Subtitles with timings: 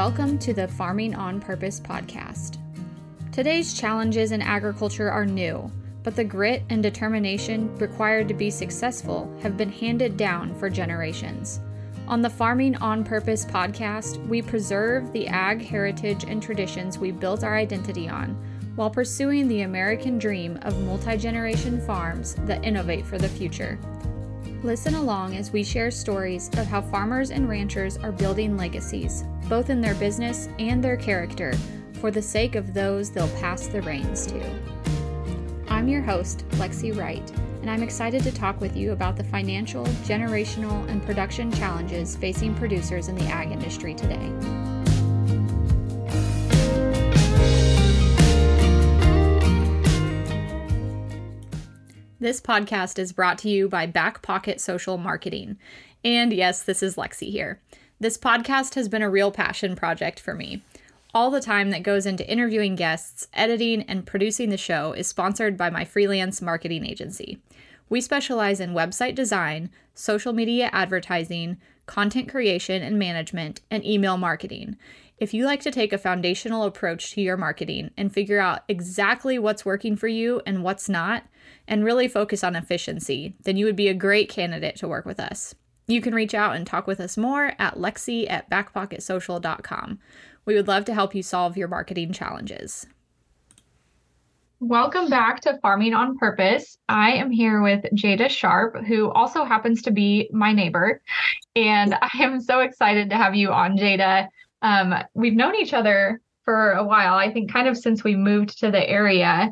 [0.00, 2.56] Welcome to the Farming on Purpose podcast.
[3.32, 5.70] Today's challenges in agriculture are new,
[6.02, 11.60] but the grit and determination required to be successful have been handed down for generations.
[12.08, 17.44] On the Farming on Purpose podcast, we preserve the ag heritage and traditions we built
[17.44, 18.30] our identity on
[18.76, 23.78] while pursuing the American dream of multi generation farms that innovate for the future.
[24.62, 29.70] Listen along as we share stories of how farmers and ranchers are building legacies, both
[29.70, 31.54] in their business and their character,
[31.94, 34.60] for the sake of those they'll pass the reins to.
[35.68, 37.26] I'm your host, Lexi Wright,
[37.62, 42.54] and I'm excited to talk with you about the financial, generational, and production challenges facing
[42.54, 44.30] producers in the ag industry today.
[52.22, 55.56] This podcast is brought to you by Back Pocket Social Marketing.
[56.04, 57.62] And yes, this is Lexi here.
[57.98, 60.62] This podcast has been a real passion project for me.
[61.14, 65.56] All the time that goes into interviewing guests, editing, and producing the show is sponsored
[65.56, 67.38] by my freelance marketing agency.
[67.88, 71.56] We specialize in website design, social media advertising,
[71.90, 74.76] content creation and management, and email marketing.
[75.18, 79.40] If you like to take a foundational approach to your marketing and figure out exactly
[79.40, 81.24] what's working for you and what's not,
[81.66, 85.18] and really focus on efficiency, then you would be a great candidate to work with
[85.18, 85.56] us.
[85.88, 89.98] You can reach out and talk with us more at lexi at backpocketsocial.com.
[90.44, 92.86] We would love to help you solve your marketing challenges.
[94.62, 96.76] Welcome back to Farming on Purpose.
[96.86, 101.00] I am here with Jada Sharp, who also happens to be my neighbor.
[101.56, 104.28] And I am so excited to have you on, Jada.
[104.60, 108.58] Um, we've known each other for a while, I think, kind of since we moved
[108.58, 109.50] to the area.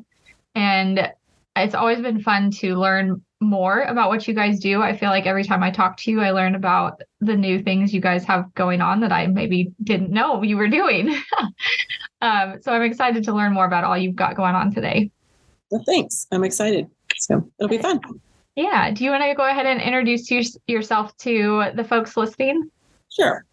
[0.55, 1.11] And
[1.57, 4.83] it's always been fun to learn more about what you guys do.
[4.83, 7.95] I feel like every time I talk to you, I learn about the new things
[7.95, 11.17] you guys have going on that I maybe didn't know you were doing.
[12.21, 15.11] um, so I'm excited to learn more about all you've got going on today.
[15.71, 16.27] Well, thanks.
[16.33, 16.89] I'm excited.
[17.17, 18.01] So it'll be fun.
[18.57, 18.91] Yeah.
[18.91, 22.71] Do you want to go ahead and introduce you, yourself to the folks listening?
[23.11, 23.45] Sure.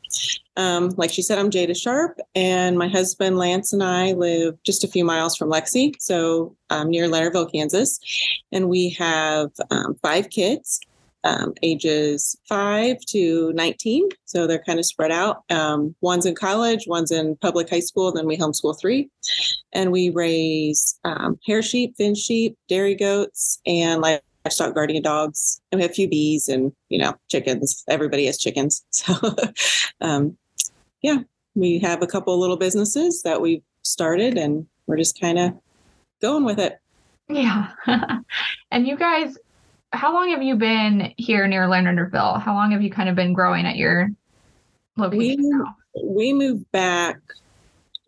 [0.58, 4.84] Um, like she said, I'm Jada Sharp, and my husband Lance and I live just
[4.84, 8.00] a few miles from Lexi, so um, near Leonardville, Kansas.
[8.52, 10.80] And we have um, five kids,
[11.26, 14.10] um, ages five to 19.
[14.26, 15.44] So they're kind of spread out.
[15.50, 19.10] Um, one's in college, one's in public high school, then we homeschool three.
[19.74, 25.60] And we raise um, hair sheep, fin sheep, dairy goats, and like livestock guardian dogs.
[25.72, 27.84] And we have a few bees and, you know, chickens.
[27.90, 28.86] Everybody has chickens.
[28.92, 29.14] So,
[30.02, 30.38] um,
[31.02, 31.20] yeah,
[31.56, 35.54] we have a couple little businesses that we've started and we're just kind of
[36.22, 36.80] going with it.
[37.28, 37.72] Yeah.
[38.72, 39.38] and you guys,
[39.96, 42.42] how long have you been here near Leonardville?
[42.42, 44.10] How long have you kind of been growing at your
[44.98, 45.20] location?
[45.20, 45.76] We, now?
[46.04, 47.20] we moved back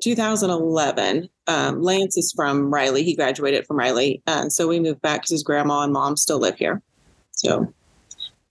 [0.02, 3.04] 2011 um, Lance is from Riley.
[3.04, 4.22] He graduated from Riley.
[4.28, 6.82] And so we moved back because his grandma and mom still live here.
[7.32, 7.74] So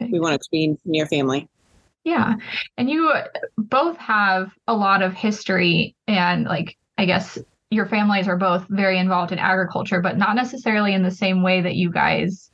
[0.01, 1.49] we wanted to be near family.
[2.05, 2.35] Yeah.
[2.79, 3.13] And you
[3.59, 7.37] both have a lot of history and, like, I guess
[7.71, 11.61] your families are both very involved in agriculture, but not necessarily in the same way
[11.61, 12.51] that you guys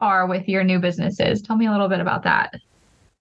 [0.00, 1.42] are with your new businesses.
[1.42, 2.54] Tell me a little bit about that.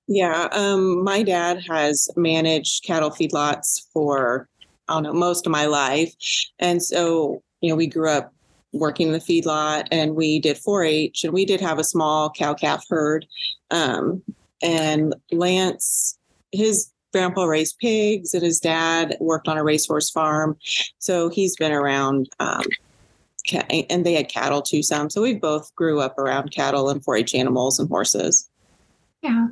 [0.08, 0.47] Yeah.
[0.52, 4.47] Um, my dad has managed cattle feedlots for
[4.88, 6.13] I don't know, most of my life.
[6.59, 8.34] And so, you know, we grew up
[8.72, 12.53] working in the feedlot and we did 4-H and we did have a small cow
[12.53, 13.25] calf herd.
[13.72, 14.22] Um,
[14.62, 16.18] and Lance,
[16.52, 20.57] his grandpa raised pigs and his dad worked on a racehorse farm.
[21.00, 22.63] So he's been around, um,
[23.51, 25.09] and they had cattle too, some.
[25.09, 28.50] So we both grew up around cattle and 4 H animals and horses.
[29.22, 29.47] Yeah.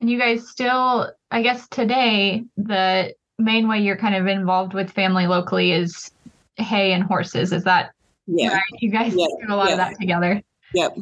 [0.00, 4.90] And you guys still, I guess today, the main way you're kind of involved with
[4.90, 6.10] family locally is
[6.56, 7.52] hay and horses.
[7.52, 7.92] Is that
[8.26, 8.54] yeah.
[8.54, 8.62] right?
[8.80, 9.26] You guys yeah.
[9.46, 9.72] do a lot yeah.
[9.72, 10.42] of that together.
[10.74, 10.96] Yep.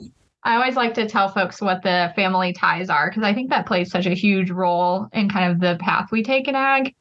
[0.44, 3.66] I always like to tell folks what the family ties are because I think that
[3.66, 6.94] plays such a huge role in kind of the path we take in ag.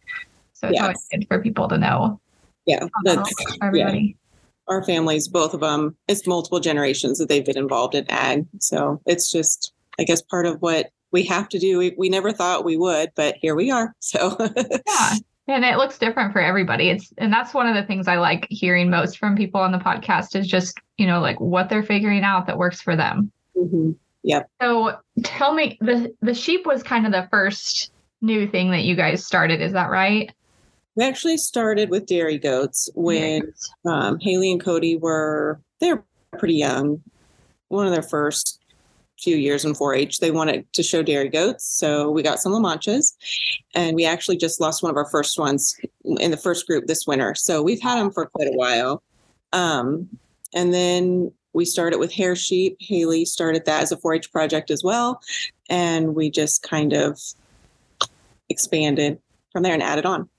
[0.54, 2.22] So it's always good for people to know.
[2.66, 2.88] Yeah.
[3.04, 4.00] that's, everybody.
[4.00, 4.23] Yeah.
[4.68, 8.46] Our families, both of them, it's multiple generations that they've been involved in ag.
[8.60, 11.78] So it's just, I guess, part of what we have to do.
[11.78, 13.96] We, we never thought we would, but here we are.
[14.00, 14.36] So
[14.88, 15.16] yeah.
[15.48, 16.90] And it looks different for everybody.
[16.90, 19.78] It's and that's one of the things I like hearing most from people on the
[19.78, 23.32] podcast is just, you know, like what they're figuring out that works for them.
[23.56, 23.92] Mm-hmm.
[24.24, 24.50] Yep.
[24.62, 28.96] So tell me the the sheep was kind of the first new thing that you
[28.96, 30.32] guys started, is that right?
[30.96, 33.54] We actually started with dairy goats when
[33.86, 36.04] um, Haley and Cody were they're
[36.38, 37.02] pretty young.
[37.70, 38.64] One of their first
[39.24, 40.20] few years in 4-H.
[40.20, 43.14] They wanted to show dairy goats, so we got some La Manchas,
[43.74, 47.08] and we actually just lost one of our first ones in the first group this
[47.08, 47.34] winter.
[47.36, 49.02] So we've had them for quite a while.
[49.54, 50.10] Um,
[50.54, 52.76] and then we started with hair sheep.
[52.80, 55.22] Haley started that as a 4-H project as well,
[55.70, 57.20] and we just kind of
[58.50, 59.20] expanded
[59.52, 60.30] from there and added on.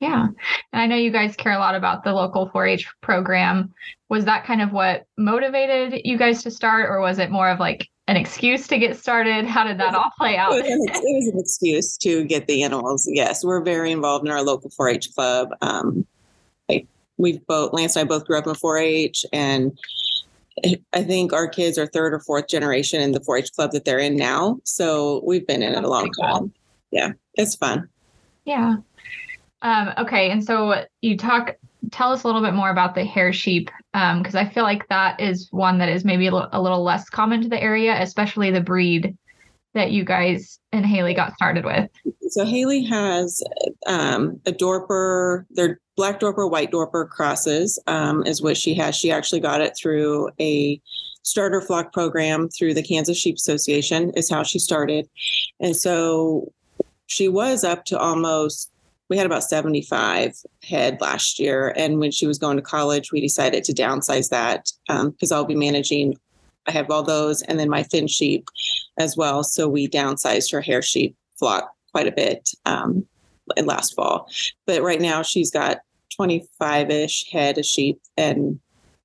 [0.00, 0.26] Yeah.
[0.72, 3.72] And I know you guys care a lot about the local 4 H program.
[4.08, 7.60] Was that kind of what motivated you guys to start, or was it more of
[7.60, 9.44] like an excuse to get started?
[9.44, 10.52] How did that all play out?
[10.54, 13.06] it, was an, excuse to get the animals.
[13.12, 15.50] Yes, we're very involved in our local 4 H club.
[15.60, 16.06] Um,
[17.18, 19.78] we've both, Lance and I both grew up in 4 H, and
[20.94, 23.84] I think our kids are third or fourth generation in the 4 H club that
[23.84, 24.58] they're in now.
[24.64, 26.52] So we've been in it a long time.
[26.90, 27.88] Yeah, it's fun.
[28.44, 28.76] Yeah.
[29.62, 31.56] Um, okay, and so you talk.
[31.90, 34.86] Tell us a little bit more about the hair sheep, because um, I feel like
[34.88, 38.60] that is one that is maybe a little less common to the area, especially the
[38.60, 39.16] breed
[39.72, 41.88] that you guys and Haley got started with.
[42.28, 43.42] So Haley has
[43.86, 45.46] um, a Dorper.
[45.50, 48.94] They're black Dorper, white Dorper crosses um, is what she has.
[48.94, 50.80] She actually got it through a
[51.22, 54.12] starter flock program through the Kansas Sheep Association.
[54.16, 55.08] Is how she started,
[55.60, 56.52] and so
[57.06, 58.70] she was up to almost
[59.10, 61.74] we had about 75 head last year.
[61.76, 65.44] And when she was going to college, we decided to downsize that because um, I'll
[65.44, 66.16] be managing.
[66.66, 68.46] I have all those and then my fin sheep
[68.98, 69.42] as well.
[69.42, 73.04] So we downsized her hair sheep flock quite a bit um,
[73.56, 74.28] last fall.
[74.66, 75.78] But right now she's got
[76.14, 78.60] 25 ish head of sheep and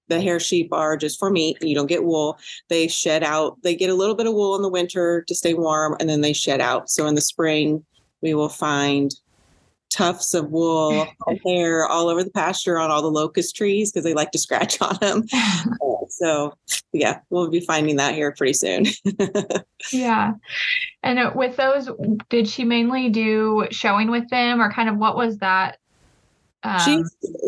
[0.08, 1.58] the hair sheep are just for meat.
[1.62, 2.38] You don't get wool.
[2.70, 3.58] They shed out.
[3.64, 6.22] They get a little bit of wool in the winter to stay warm, and then
[6.22, 6.92] they shed out.
[6.92, 7.84] So in the spring,
[8.22, 9.12] we will find
[9.90, 11.08] tufts of wool
[11.46, 14.82] hair all over the pasture on all the locust trees because they like to scratch
[14.82, 15.24] on them.
[16.10, 16.54] so,
[16.92, 18.86] yeah, we'll be finding that here pretty soon.
[19.92, 20.34] yeah.
[21.04, 21.90] And uh, with those,
[22.30, 25.78] did she mainly do showing with them or kind of what was that?
[26.64, 27.04] Um, she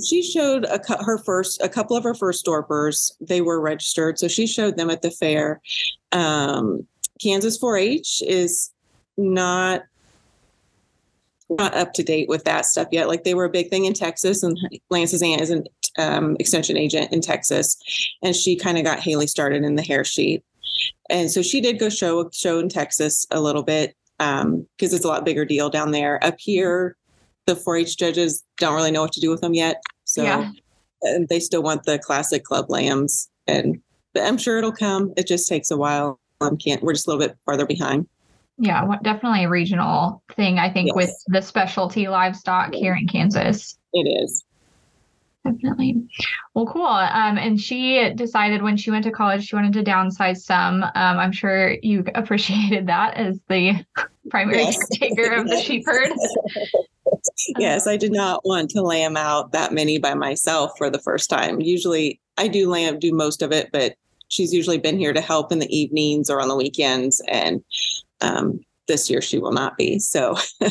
[0.08, 3.12] she showed a, her first a couple of her first dorpers.
[3.20, 5.60] They were registered, so she showed them at the fair.
[6.12, 6.86] Um,
[7.20, 8.72] Kansas 4-H is
[9.18, 9.82] not
[11.50, 13.08] not up to date with that stuff yet.
[13.08, 14.58] Like they were a big thing in Texas, and
[14.90, 15.66] Lance's aunt is an
[15.98, 17.78] um, extension agent in Texas,
[18.22, 20.44] and she kind of got Haley started in the hair sheep.
[21.10, 25.06] And so she did go show show in Texas a little bit because um, it's
[25.06, 26.24] a lot bigger deal down there.
[26.24, 26.96] Up here,
[27.46, 30.52] the 4-H judges don't really know what to do with them yet, so yeah.
[31.04, 33.30] and they still want the classic club lambs.
[33.48, 33.82] And
[34.14, 35.14] but I'm sure it'll come.
[35.16, 36.20] It just takes a while.
[36.42, 38.08] Um, can't we're just a little bit farther behind.
[38.58, 40.96] Yeah, definitely a regional thing, I think, yes.
[40.96, 43.78] with the specialty livestock here in Kansas.
[43.94, 44.44] It is.
[45.44, 46.08] Definitely.
[46.54, 46.86] Well, cool.
[46.86, 50.84] Um, and she decided when she went to college, she wanted to downsize some.
[50.84, 53.86] Um, I'm sure you appreciated that as the
[54.30, 54.78] primary yes.
[54.98, 56.12] caretaker of the sheep herd.
[57.60, 61.30] yes, I did not want to lamb out that many by myself for the first
[61.30, 61.62] time.
[61.62, 63.96] Usually I do lamb, do most of it, but
[64.28, 67.22] she's usually been here to help in the evenings or on the weekends.
[67.28, 67.64] And
[68.22, 70.00] um, this year she will not be.
[70.00, 70.36] So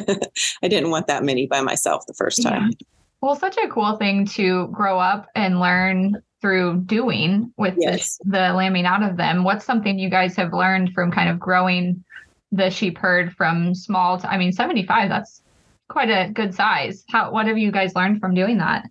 [0.63, 2.71] I didn't want that many by myself the first time.
[2.71, 2.87] Yeah.
[3.21, 7.95] Well, such a cool thing to grow up and learn through doing with yes.
[7.95, 9.43] this, the lambing out of them.
[9.43, 12.05] What's something you guys have learned from kind of growing
[12.53, 15.43] the sheep herd from small to, I mean, 75, that's
[15.89, 17.05] quite a good size.
[17.11, 18.87] How, what have you guys learned from doing that?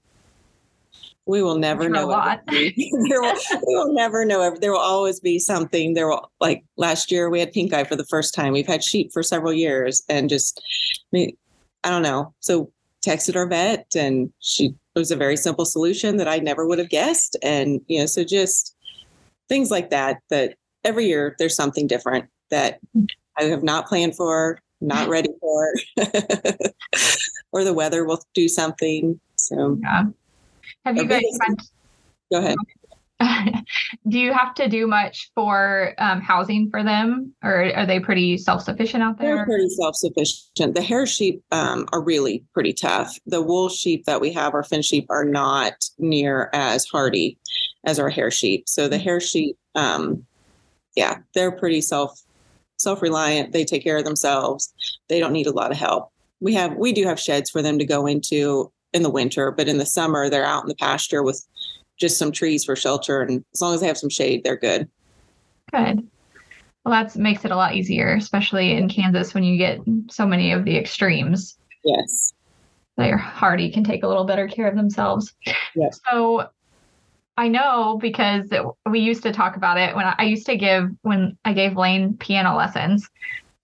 [1.26, 2.06] We will never know.
[2.06, 2.42] A lot.
[2.48, 3.36] there will,
[3.68, 4.56] we will never know.
[4.60, 5.94] There will always be something.
[5.94, 8.54] There will like last year we had pink eye for the first time.
[8.54, 10.62] We've had sheep for several years, and just
[11.14, 11.34] I,
[11.84, 12.34] I don't know.
[12.40, 12.72] So
[13.06, 16.80] texted our vet, and she it was a very simple solution that I never would
[16.80, 17.36] have guessed.
[17.42, 18.76] And you know, so just
[19.50, 20.20] things like that.
[20.30, 22.80] That every year there's something different that
[23.38, 25.74] I have not planned for, not ready for,
[27.52, 29.20] or the weather will do something.
[29.38, 30.04] So yeah.
[30.86, 31.22] Have you guys?
[32.32, 32.56] Go ahead.
[34.10, 38.38] do you have to do much for um, housing for them, or are they pretty
[38.38, 39.38] self-sufficient out there?
[39.38, 40.76] They're pretty self-sufficient.
[40.76, 43.18] The hair sheep um, are really pretty tough.
[43.26, 47.38] The wool sheep that we have, our fin sheep, are not near as hardy
[47.86, 48.68] as our hair sheep.
[48.68, 50.26] So the hair sheep, um,
[50.96, 52.22] yeah, they're pretty self
[52.78, 53.54] self-reliant.
[53.54, 54.74] They take care of themselves.
[55.08, 56.12] They don't need a lot of help.
[56.42, 59.68] We have we do have sheds for them to go into in the winter, but
[59.68, 61.46] in the summer they're out in the pasture with
[61.98, 64.90] just some trees for shelter, and as long as they have some shade, they're good.
[65.72, 66.08] Good.
[66.84, 70.52] Well, that makes it a lot easier, especially in Kansas when you get so many
[70.52, 71.58] of the extremes.
[71.84, 72.34] Yes.
[72.98, 75.34] They're hardy, can take a little better care of themselves.
[75.76, 76.00] Yes.
[76.10, 76.50] So,
[77.38, 80.56] I know because it, we used to talk about it when I, I, used to
[80.56, 83.10] give when I gave Lane piano lessons.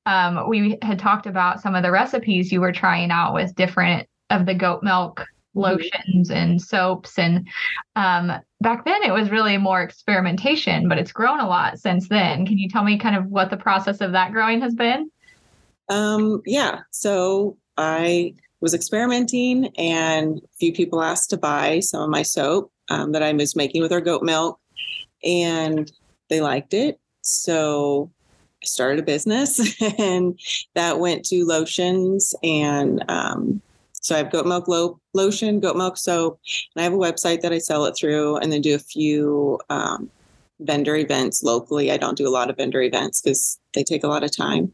[0.05, 4.09] Um, we had talked about some of the recipes you were trying out with different
[4.31, 5.61] of the goat milk mm-hmm.
[5.61, 7.47] lotions and soaps and
[7.95, 12.45] um, back then it was really more experimentation but it's grown a lot since then
[12.45, 15.09] can you tell me kind of what the process of that growing has been
[15.89, 22.09] um, yeah so i was experimenting and a few people asked to buy some of
[22.09, 24.59] my soap um, that I was making with our goat milk,
[25.23, 25.91] and
[26.29, 26.99] they liked it.
[27.21, 28.11] So
[28.61, 30.39] I started a business, and
[30.75, 32.35] that went to lotions.
[32.43, 33.61] And um,
[34.01, 36.39] so I have goat milk lo- lotion, goat milk soap,
[36.75, 39.59] and I have a website that I sell it through, and then do a few
[39.69, 40.09] um,
[40.59, 41.91] vendor events locally.
[41.91, 44.73] I don't do a lot of vendor events because they take a lot of time.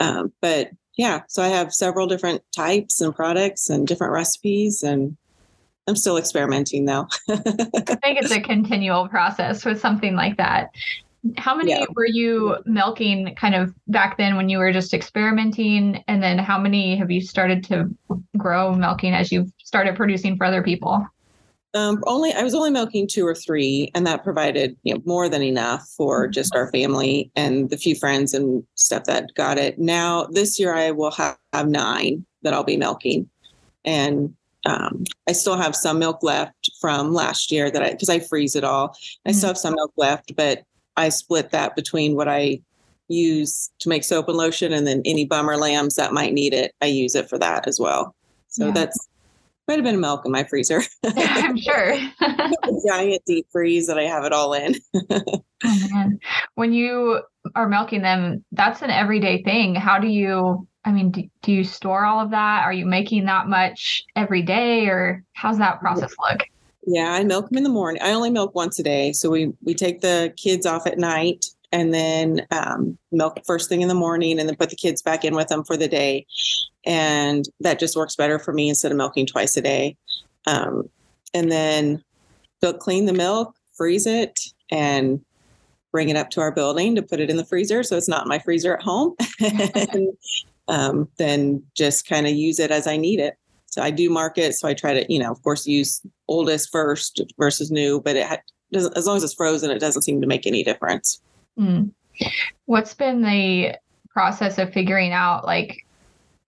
[0.00, 5.16] Um, but yeah, so I have several different types and products and different recipes, and
[5.86, 7.08] I'm still experimenting though.
[7.28, 10.70] I think it's a continual process with something like that.
[11.36, 11.84] How many yeah.
[11.94, 16.02] were you milking kind of back then when you were just experimenting?
[16.08, 17.90] And then how many have you started to
[18.38, 21.06] grow milking as you've started producing for other people?
[21.72, 25.28] Um, only I was only milking two or three, and that provided you know more
[25.28, 26.32] than enough for mm-hmm.
[26.32, 29.78] just our family and the few friends and stuff that got it.
[29.78, 33.28] Now this year I will have, have nine that I'll be milking,
[33.84, 34.34] and
[34.66, 38.56] um, I still have some milk left from last year that I because I freeze
[38.56, 38.96] it all.
[39.24, 39.38] I mm-hmm.
[39.38, 40.64] still have some milk left, but
[41.00, 42.60] I split that between what I
[43.08, 46.74] use to make soap and lotion, and then any bummer lambs that might need it,
[46.80, 48.14] I use it for that as well.
[48.48, 48.72] So yeah.
[48.72, 49.08] that's
[49.66, 50.82] quite a bit of milk in my freezer.
[51.04, 51.96] I'm sure.
[52.86, 54.74] giant deep freeze that I have it all in.
[55.10, 55.42] oh,
[55.92, 56.18] man.
[56.54, 57.22] When you
[57.54, 59.74] are milking them, that's an everyday thing.
[59.74, 62.62] How do you I mean, do, do you store all of that?
[62.64, 66.40] Are you making that much every day or how's that process look?
[66.86, 68.00] Yeah, I milk them in the morning.
[68.02, 69.12] I only milk once a day.
[69.12, 73.82] So we, we take the kids off at night and then um, milk first thing
[73.82, 76.26] in the morning and then put the kids back in with them for the day.
[76.84, 79.96] And that just works better for me instead of milking twice a day.
[80.46, 80.88] Um,
[81.34, 82.02] and then
[82.60, 85.24] they'll clean the milk, freeze it, and
[85.92, 87.82] bring it up to our building to put it in the freezer.
[87.82, 89.14] So it's not my freezer at home.
[89.40, 90.08] and
[90.68, 93.36] um, then just kind of use it as I need it.
[93.66, 94.54] So I do market.
[94.54, 98.26] So I try to, you know, of course, use oldest first versus new, but it
[98.26, 98.38] ha-
[98.72, 101.20] doesn't, as long as it's frozen, it doesn't seem to make any difference.
[101.58, 101.90] Mm.
[102.64, 103.76] What's been the
[104.08, 105.84] process of figuring out, like,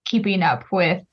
[0.05, 1.05] keeping up with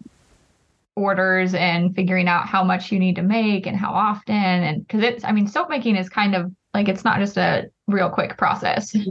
[0.95, 4.35] orders and figuring out how much you need to make and how often?
[4.35, 7.69] And because it's, I mean, soap making is kind of like it's not just a
[7.87, 8.95] real quick process.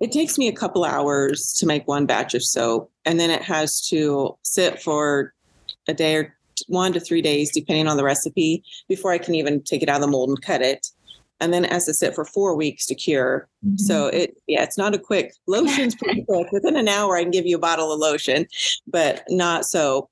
[0.00, 3.42] It takes me a couple hours to make one batch of soap, and then it
[3.42, 5.32] has to sit for
[5.88, 9.62] a day or one to three days, depending on the recipe, before I can even
[9.62, 10.86] take it out of the mold and cut it.
[11.40, 13.48] And then it has to sit for four weeks to cure.
[13.66, 13.76] Mm-hmm.
[13.76, 16.50] So it, yeah, it's not a quick lotion's pretty quick.
[16.52, 18.46] Within an hour, I can give you a bottle of lotion,
[18.86, 20.10] but not soap.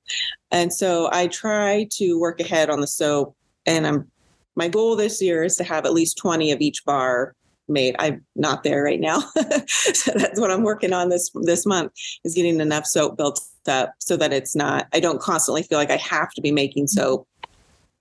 [0.51, 3.37] And so I try to work ahead on the soap.
[3.67, 4.11] And I'm
[4.55, 7.35] my goal this year is to have at least 20 of each bar
[7.73, 7.97] made.
[7.99, 9.21] I'm not there right now.
[9.67, 11.93] so that's what I'm working on this this month
[12.25, 15.91] is getting enough soap built up so that it's not I don't constantly feel like
[15.91, 17.27] I have to be making soap.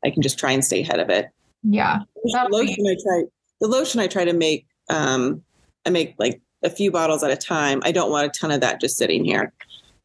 [0.03, 1.27] I can just try and stay ahead of it.
[1.63, 1.99] Yeah.
[2.23, 3.23] The lotion I try
[3.59, 5.41] the lotion I try to make um
[5.85, 7.81] I make like a few bottles at a time.
[7.83, 9.53] I don't want a ton of that just sitting here.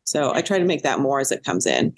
[0.04, 1.94] So I try to make that more as it comes in.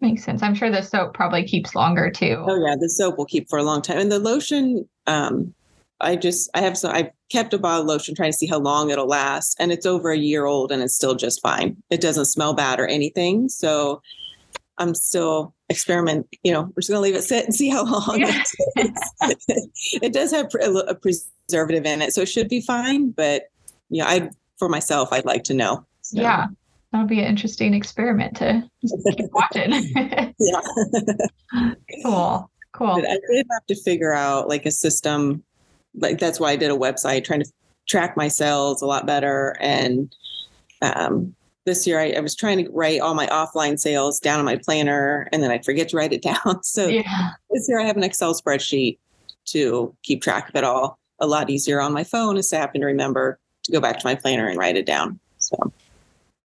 [0.00, 0.42] Makes sense.
[0.42, 2.44] I'm sure the soap probably keeps longer too.
[2.46, 3.98] Oh yeah, the soap will keep for a long time.
[3.98, 5.52] And the lotion, um,
[6.00, 8.58] I just I have some I've kept a bottle of lotion trying to see how
[8.58, 9.56] long it'll last.
[9.58, 11.76] And it's over a year old and it's still just fine.
[11.90, 13.48] It doesn't smell bad or anything.
[13.48, 14.02] So
[14.78, 18.20] I'm still experiment, you know, we're just gonna leave it sit and see how long
[18.20, 18.42] yeah.
[18.76, 19.38] it,
[20.02, 22.12] it does have a preservative in it.
[22.12, 23.10] So it should be fine.
[23.10, 23.44] But
[23.90, 25.84] yeah, I for myself I'd like to know.
[26.02, 26.20] So.
[26.20, 26.46] Yeah
[26.92, 28.62] that'll be an interesting experiment to
[29.16, 29.72] keep watching.
[30.38, 30.60] yeah.
[32.04, 32.50] cool.
[32.72, 32.94] Cool.
[32.94, 35.42] But I did have to figure out like a system.
[35.94, 37.50] Like that's why I did a website trying to
[37.88, 39.56] track my sales a lot better.
[39.60, 40.14] And
[40.82, 44.44] um, this year I, I, was trying to write all my offline sales down on
[44.44, 46.62] my planner and then I'd forget to write it down.
[46.62, 47.30] So yeah.
[47.50, 48.98] this year I have an Excel spreadsheet
[49.46, 50.98] to keep track of it all.
[51.20, 54.06] A lot easier on my phone is to happen to remember to go back to
[54.06, 55.18] my planner and write it down.
[55.38, 55.72] So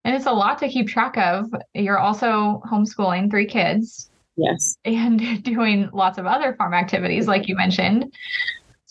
[0.04, 1.54] and it's a lot to keep track of.
[1.74, 4.10] You're also homeschooling three kids.
[4.36, 4.78] Yes.
[4.84, 8.14] And doing lots of other farm activities, like you mentioned.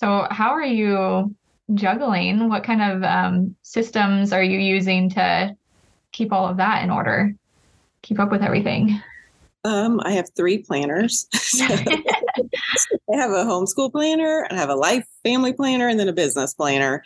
[0.02, 1.32] So, how are you
[1.74, 2.48] juggling?
[2.48, 5.56] What kind of um, systems are you using to
[6.10, 7.32] keep all of that in order?
[8.02, 9.00] Keep up with everything?
[9.62, 11.28] Um, I have three planners.
[11.60, 12.02] I
[13.12, 17.04] have a homeschool planner, I have a life family planner, and then a business planner.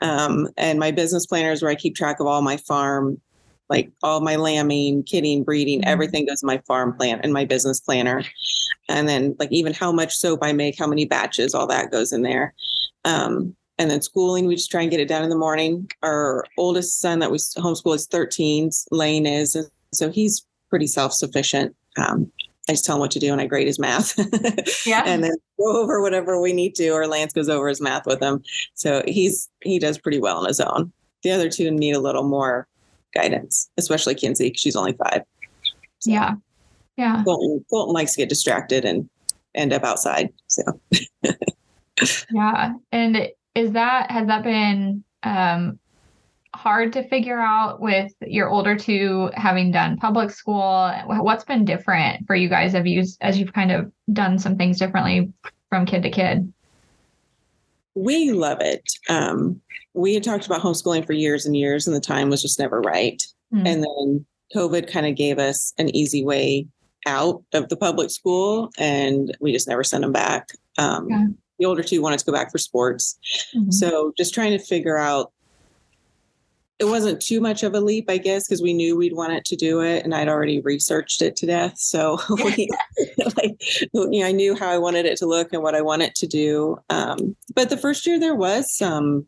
[0.00, 3.20] Um, and my business planner is where I keep track of all my farm,
[3.68, 5.90] like all my lambing, kidding, breeding, mm-hmm.
[5.90, 8.22] everything goes in my farm plan and my business planner.
[8.88, 12.12] And then like even how much soap I make, how many batches, all that goes
[12.12, 12.54] in there.
[13.04, 15.90] Um, and then schooling, we just try and get it done in the morning.
[16.02, 21.76] Our oldest son that we homeschool is 13, Lane is, and so he's pretty self-sufficient
[21.96, 22.30] um,
[22.68, 24.18] I just tell him what to do and I grade his math.
[24.86, 25.04] yeah.
[25.06, 28.20] and then go over whatever we need to, or Lance goes over his math with
[28.20, 28.42] him.
[28.74, 30.92] So he's he does pretty well on his own.
[31.22, 32.66] The other two need a little more
[33.16, 35.22] guidance, especially Kinsey, because she's only five.
[36.00, 36.34] So yeah.
[36.96, 37.22] Yeah.
[37.24, 39.08] Colton, Colton likes to get distracted and
[39.54, 40.30] end up outside.
[40.46, 40.62] So
[42.30, 42.72] yeah.
[42.92, 45.78] And is that has that been um
[46.54, 50.90] hard to figure out with your older two having done public school?
[51.06, 54.78] What's been different for you guys have you as you've kind of done some things
[54.78, 55.32] differently
[55.68, 56.52] from kid to kid?
[57.96, 58.84] We love it.
[59.08, 59.60] Um,
[59.94, 62.80] we had talked about homeschooling for years and years, and the time was just never
[62.82, 63.20] right.
[63.52, 63.66] Mm-hmm.
[63.66, 66.68] And then COVID kind of gave us an easy way
[67.06, 70.50] out of the public school, and we just never sent them back.
[70.76, 71.26] Um, yeah.
[71.58, 73.18] The older two wanted to go back for sports.
[73.56, 73.70] Mm-hmm.
[73.70, 75.32] So just trying to figure out
[76.78, 79.46] it wasn't too much of a leap, I guess, because we knew we'd want it
[79.46, 81.78] to do it, and I'd already researched it to death.
[81.78, 82.68] So, we,
[83.36, 83.56] like,
[83.92, 86.26] you know, I knew how I wanted it to look and what I wanted to
[86.26, 86.76] do.
[86.90, 89.26] Um, but the first year, there was some,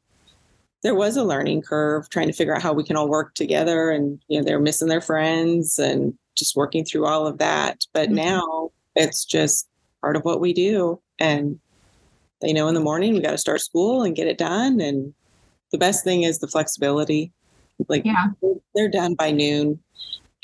[0.82, 3.90] there was a learning curve, trying to figure out how we can all work together,
[3.90, 7.86] and you know, they're missing their friends and just working through all of that.
[7.94, 8.16] But mm-hmm.
[8.16, 9.68] now it's just
[10.02, 11.58] part of what we do, and
[12.42, 15.14] they know in the morning we got to start school and get it done, and
[15.72, 17.32] the best thing is the flexibility
[17.88, 18.26] like yeah.
[18.74, 19.78] they're done by noon.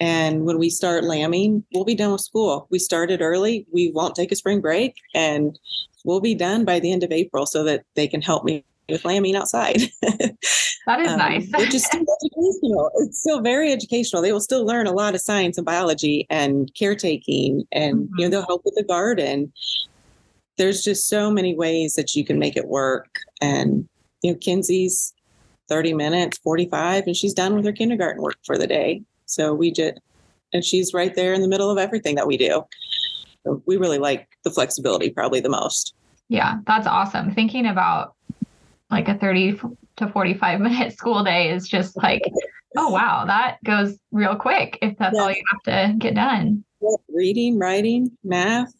[0.00, 2.66] And when we start lambing, we'll be done with school.
[2.70, 3.66] We started early.
[3.72, 5.58] We won't take a spring break and
[6.04, 9.04] we'll be done by the end of April so that they can help me with
[9.04, 9.82] lambing outside.
[10.86, 11.48] That is um, nice.
[11.54, 12.90] which is still educational.
[12.96, 14.20] It's still very educational.
[14.20, 18.18] They will still learn a lot of science and biology and caretaking and mm-hmm.
[18.18, 19.52] you know they'll help with the garden.
[20.58, 23.18] There's just so many ways that you can make it work.
[23.40, 23.88] And
[24.22, 25.14] you know, Kinsey's
[25.68, 29.02] 30 minutes, 45, and she's done with her kindergarten work for the day.
[29.26, 29.94] So we just,
[30.52, 32.64] and she's right there in the middle of everything that we do.
[33.44, 35.94] So we really like the flexibility probably the most.
[36.28, 37.34] Yeah, that's awesome.
[37.34, 38.14] Thinking about
[38.90, 39.60] like a 30
[39.96, 42.22] to 45 minute school day is just like,
[42.76, 45.22] oh, wow, that goes real quick if that's yeah.
[45.22, 46.64] all you have to get done.
[47.08, 48.74] Reading, writing, math,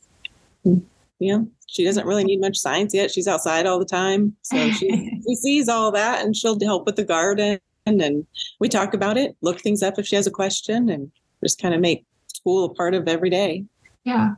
[1.24, 3.10] yeah, she doesn't really need much science yet.
[3.10, 4.36] She's outside all the time.
[4.42, 7.58] So she, she sees all that and she'll help with the garden.
[7.86, 8.26] And
[8.60, 11.10] we talk about it, look things up if she has a question, and
[11.42, 13.64] just kind of make school a part of every day.
[14.04, 14.34] Yeah,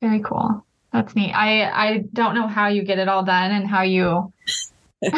[0.00, 0.64] very cool.
[0.92, 1.32] That's neat.
[1.32, 4.32] I I don't know how you get it all done and how you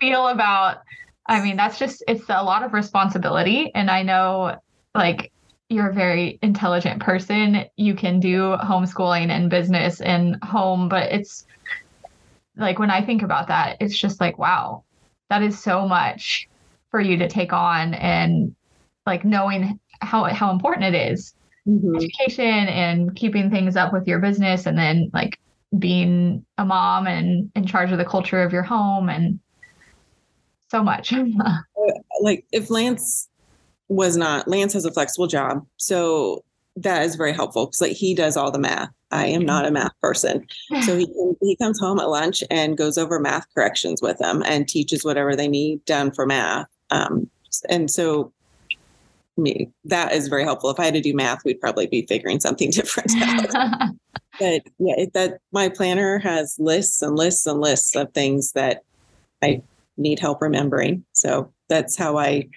[0.00, 0.82] feel about.
[1.26, 4.56] I mean, that's just it's a lot of responsibility, and I know
[4.94, 5.32] like
[5.68, 7.64] you're a very intelligent person.
[7.76, 11.44] You can do homeschooling and business and home, but it's
[12.56, 14.84] like when I think about that, it's just like, wow,
[15.28, 16.48] that is so much
[16.90, 18.54] for you to take on and
[19.06, 21.34] like knowing how how important it is.
[21.66, 21.96] Mm-hmm.
[21.96, 25.38] Education and keeping things up with your business and then like
[25.76, 29.40] being a mom and in charge of the culture of your home and
[30.70, 31.12] so much.
[32.22, 33.28] like if Lance
[33.88, 35.64] was not Lance has a flexible job.
[35.76, 36.44] So
[36.76, 38.90] that is very helpful because like he does all the math.
[39.10, 40.46] I am not a math person.
[40.82, 41.06] So he
[41.40, 45.34] he comes home at lunch and goes over math corrections with them and teaches whatever
[45.34, 46.66] they need done for math.
[46.90, 47.30] Um,
[47.68, 48.32] and so
[49.38, 50.70] me that is very helpful.
[50.70, 53.48] If I had to do math, we'd probably be figuring something different out.
[54.40, 58.82] but yeah, it, that my planner has lists and lists and lists of things that
[59.42, 59.62] I
[59.96, 61.04] need help remembering.
[61.12, 62.48] So that's how I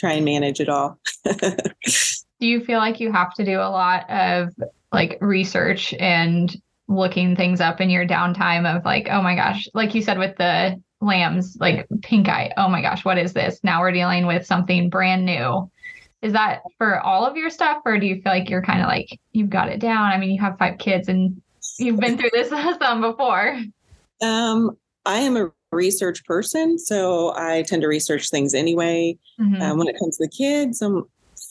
[0.00, 0.98] try and manage it all.
[1.24, 4.48] do you feel like you have to do a lot of
[4.92, 6.56] like research and
[6.88, 10.36] looking things up in your downtime of like, oh my gosh, like you said with
[10.36, 13.60] the lambs, like pink eye, oh my gosh, what is this?
[13.62, 15.70] Now we're dealing with something brand new.
[16.22, 18.88] Is that for all of your stuff, or do you feel like you're kind of
[18.88, 20.10] like you've got it down?
[20.10, 21.40] I mean, you have five kids and
[21.78, 23.58] you've been through this some before.
[24.22, 29.18] Um, I am a research person, so I tend to research things anyway.
[29.40, 29.62] Mm-hmm.
[29.62, 31.04] Um, when it comes to the kids, I'm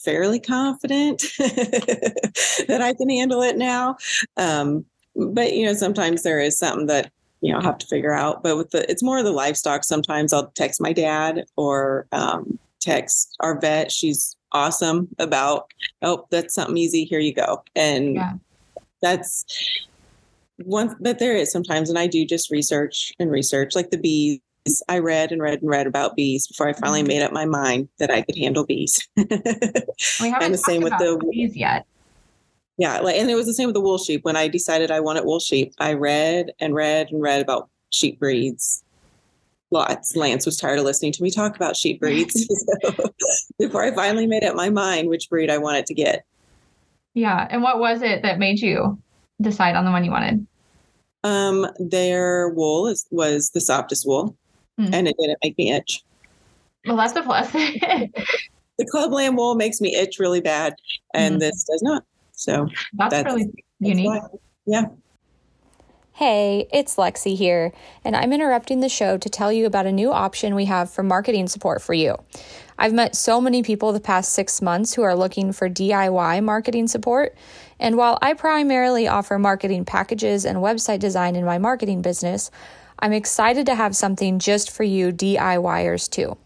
[0.04, 3.96] fairly confident that I can handle it now.
[4.36, 8.12] Um, but you know, sometimes there is something that you know I'll have to figure
[8.12, 8.42] out.
[8.42, 9.84] But with the, it's more of the livestock.
[9.84, 13.92] Sometimes I'll text my dad, or um, text our vet.
[13.92, 15.70] She's awesome about,
[16.02, 17.04] oh, that's something easy.
[17.04, 17.62] Here you go.
[17.76, 18.32] And yeah.
[19.00, 19.44] that's
[20.64, 24.40] one, but there is sometimes, and I do just research and research like the bees.
[24.88, 27.08] I read and read and read about bees before I finally mm-hmm.
[27.08, 29.08] made up my mind that I could handle bees.
[29.16, 31.86] we haven't and the same with the bees yet.
[32.76, 34.24] Yeah, like, and it was the same with the wool sheep.
[34.24, 38.18] When I decided I wanted wool sheep, I read and read and read about sheep
[38.18, 38.82] breeds
[39.70, 40.16] lots.
[40.16, 42.46] Lance was tired of listening to me talk about sheep breeds.
[42.82, 43.12] so
[43.58, 46.24] before I finally made up my mind which breed I wanted to get.
[47.14, 47.46] Yeah.
[47.50, 48.98] And what was it that made you
[49.40, 50.46] decide on the one you wanted?
[51.22, 54.36] Um, their wool is, was the softest wool
[54.78, 54.92] mm.
[54.92, 56.02] and it didn't make me itch.
[56.86, 57.50] Well, that's a plus.
[57.52, 60.74] the club lamb wool makes me itch really bad
[61.14, 61.40] and mm.
[61.40, 62.04] this does not.
[62.32, 63.50] So that's, that's really
[63.80, 64.10] unique.
[64.10, 64.34] That's
[64.66, 64.86] yeah.
[66.14, 67.72] Hey, it's Lexi here,
[68.04, 71.02] and I'm interrupting the show to tell you about a new option we have for
[71.02, 72.16] marketing support for you.
[72.78, 76.88] I've met so many people the past six months who are looking for DIY marketing
[76.88, 77.34] support,
[77.80, 82.50] and while I primarily offer marketing packages and website design in my marketing business,
[82.98, 86.36] I'm excited to have something just for you DIYers too.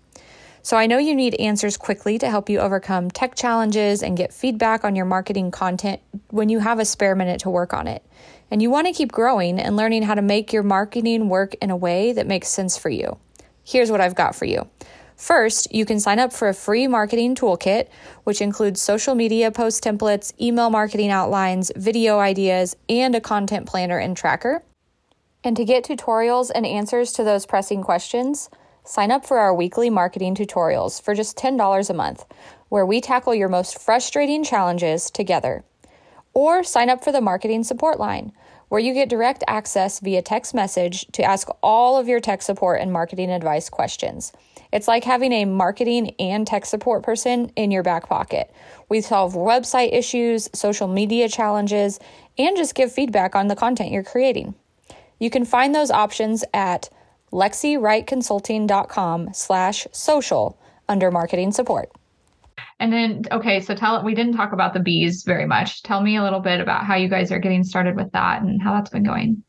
[0.62, 4.32] So I know you need answers quickly to help you overcome tech challenges and get
[4.32, 8.02] feedback on your marketing content when you have a spare minute to work on it
[8.50, 11.70] and you want to keep growing and learning how to make your marketing work in
[11.70, 13.18] a way that makes sense for you.
[13.64, 14.68] Here's what I've got for you.
[15.16, 17.88] First, you can sign up for a free marketing toolkit,
[18.24, 23.98] which includes social media post templates, email marketing outlines, video ideas, and a content planner
[23.98, 24.62] and tracker.
[25.44, 28.50] And to get tutorials and answers to those pressing questions,
[28.82, 32.24] sign up for our weekly marketing tutorials for just $10 a month,
[32.68, 35.64] where we tackle your most frustrating challenges together.
[36.32, 38.32] Or sign up for the marketing support line,
[38.68, 42.80] where you get direct access via text message to ask all of your tech support
[42.80, 44.32] and marketing advice questions.
[44.72, 48.50] It's like having a marketing and tech support person in your back pocket.
[48.88, 52.00] We solve website issues, social media challenges,
[52.36, 54.54] and just give feedback on the content you're creating.
[55.20, 56.90] You can find those options at
[57.32, 61.90] lexiwrightconsulting.com slash social under marketing support.
[62.80, 65.82] And then, okay, so tell we didn't talk about the bees very much.
[65.82, 68.60] Tell me a little bit about how you guys are getting started with that and
[68.60, 69.42] how that's been going.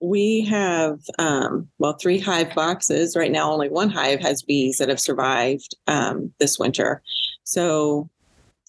[0.00, 3.16] We have, um, well, three hive boxes.
[3.16, 7.02] Right now, only one hive has bees that have survived um, this winter.
[7.42, 8.08] So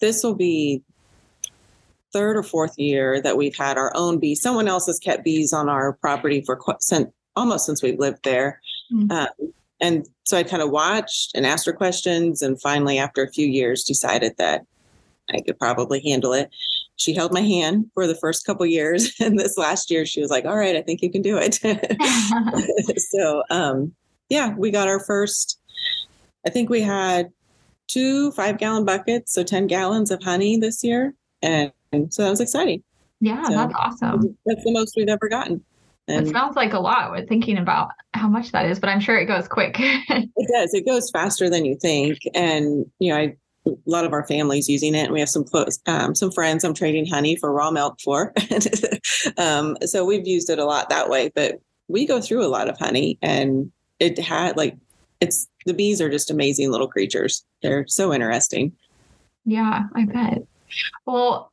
[0.00, 0.82] this will be
[2.12, 4.42] third or fourth year that we've had our own bees.
[4.42, 8.24] Someone else has kept bees on our property for quite, since, almost since we've lived
[8.24, 8.60] there.
[8.92, 9.12] Mm-hmm.
[9.12, 13.30] Um, and so I kind of watched and asked her questions, and finally, after a
[13.30, 14.62] few years, decided that
[15.30, 16.50] I could probably handle it.
[16.96, 20.30] She held my hand for the first couple years, and this last year, she was
[20.30, 21.60] like, "All right, I think you can do it."
[23.10, 23.92] so, um,
[24.28, 25.58] yeah, we got our first.
[26.46, 27.30] I think we had
[27.86, 32.40] two five-gallon buckets, so ten gallons of honey this year, and, and so that was
[32.40, 32.82] exciting.
[33.20, 34.36] Yeah, so that's awesome.
[34.46, 35.62] That's the most we've ever gotten.
[36.10, 39.00] And it sounds like a lot with thinking about how much that is, but I'm
[39.00, 39.76] sure it goes quick.
[39.78, 40.74] it does.
[40.74, 42.18] It goes faster than you think.
[42.34, 45.44] And, you know, I, a lot of our families using it and we have some
[45.44, 48.32] close, um, some friends I'm trading honey for raw milk for.
[49.36, 52.68] um, so we've used it a lot that way, but we go through a lot
[52.68, 54.76] of honey and it had like,
[55.20, 57.44] it's, the bees are just amazing little creatures.
[57.62, 58.72] They're so interesting.
[59.44, 60.42] Yeah, I bet.
[61.04, 61.52] Well,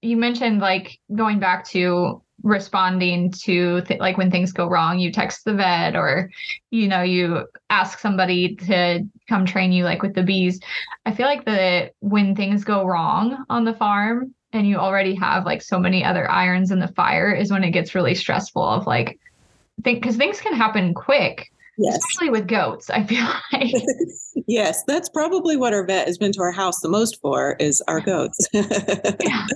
[0.00, 5.12] you mentioned like going back to responding to th- like when things go wrong you
[5.12, 6.30] text the vet or
[6.70, 10.60] you know you ask somebody to come train you like with the bees.
[11.06, 15.46] I feel like that when things go wrong on the farm and you already have
[15.46, 18.86] like so many other irons in the fire is when it gets really stressful of
[18.86, 19.18] like
[19.84, 21.96] think because things can happen quick yes.
[21.96, 23.72] especially with goats i feel like.
[24.48, 27.82] Yes that's probably what our vet has been to our house the most for is
[27.86, 28.38] our goats.
[28.54, 29.46] Yeah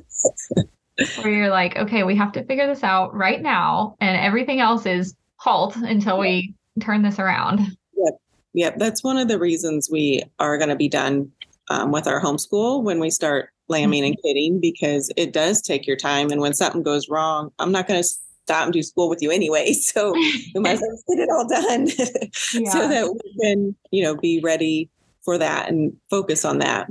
[1.17, 4.87] where you're like, okay, we have to figure this out right now, and everything else
[4.87, 7.61] is halt until we turn this around.
[7.97, 8.21] Yep.
[8.55, 8.79] Yep.
[8.79, 11.31] That's one of the reasons we are going to be done
[11.69, 14.13] um, with our homeschool when we start lambing mm-hmm.
[14.13, 16.31] and kidding, because it does take your time.
[16.31, 18.09] And when something goes wrong, I'm not going to
[18.47, 19.75] stop and do school with you anyway.
[19.87, 21.87] So we might as well get it all done
[22.55, 22.71] yeah.
[22.71, 24.89] so that we can, you know, be ready
[25.23, 26.89] for that and focus on that.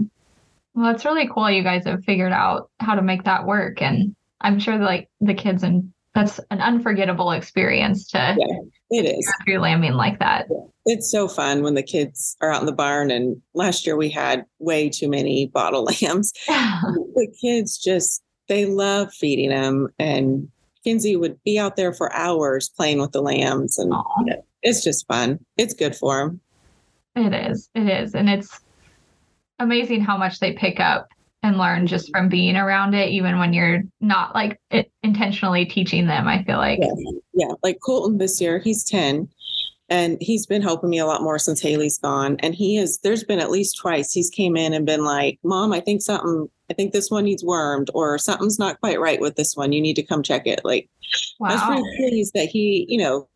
[0.76, 3.82] Well, it's really cool you guys have figured out how to make that work.
[3.82, 8.58] And I'm sure like the kids and that's an unforgettable experience to yeah,
[8.90, 10.48] it is through lambing like that.
[10.86, 13.10] It's so fun when the kids are out in the barn.
[13.10, 16.32] And last year we had way too many bottle lambs.
[16.48, 20.48] the kids just they love feeding them, and
[20.84, 23.92] Kinsey would be out there for hours playing with the lambs, and
[24.62, 25.40] it's just fun.
[25.58, 26.42] It's good for them.
[27.16, 27.70] It is.
[27.74, 28.60] It is, and it's
[29.60, 31.10] amazing how much they pick up
[31.44, 36.08] and learn just from being around it, even when you're not like it, intentionally teaching
[36.08, 36.28] them.
[36.28, 36.80] I feel like.
[36.82, 37.12] Yeah.
[37.34, 37.54] yeah.
[37.64, 39.30] Like Colton this year, he's 10
[39.90, 42.38] and he's been helping me a lot more since Haley's gone.
[42.40, 45.72] And he is, there's been at least twice he's came in and been like, Mom,
[45.74, 49.36] I think something, I think this one needs wormed or something's not quite right with
[49.36, 49.72] this one.
[49.72, 50.62] You need to come check it.
[50.64, 50.90] Like,
[51.40, 51.50] wow.
[51.50, 53.28] I was pretty pleased that he, you know,